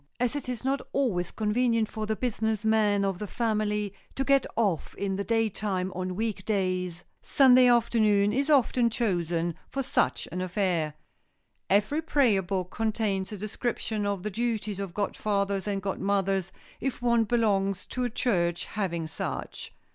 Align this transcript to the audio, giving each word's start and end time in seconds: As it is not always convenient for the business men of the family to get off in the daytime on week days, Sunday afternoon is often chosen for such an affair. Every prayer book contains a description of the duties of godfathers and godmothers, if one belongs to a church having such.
As 0.19 0.35
it 0.35 0.49
is 0.49 0.65
not 0.65 0.81
always 0.93 1.29
convenient 1.29 1.87
for 1.87 2.07
the 2.07 2.15
business 2.15 2.65
men 2.65 3.05
of 3.05 3.19
the 3.19 3.27
family 3.27 3.93
to 4.15 4.23
get 4.23 4.47
off 4.55 4.95
in 4.95 5.15
the 5.15 5.23
daytime 5.23 5.91
on 5.93 6.15
week 6.15 6.43
days, 6.43 7.03
Sunday 7.21 7.67
afternoon 7.67 8.33
is 8.33 8.49
often 8.49 8.89
chosen 8.89 9.53
for 9.69 9.83
such 9.83 10.27
an 10.31 10.41
affair. 10.41 10.95
Every 11.69 12.01
prayer 12.01 12.41
book 12.41 12.71
contains 12.71 13.31
a 13.31 13.37
description 13.37 14.07
of 14.07 14.23
the 14.23 14.31
duties 14.31 14.79
of 14.79 14.95
godfathers 14.95 15.67
and 15.67 15.83
godmothers, 15.83 16.51
if 16.79 16.99
one 17.03 17.23
belongs 17.25 17.85
to 17.89 18.03
a 18.03 18.09
church 18.09 18.65
having 18.65 19.05
such. 19.05 19.71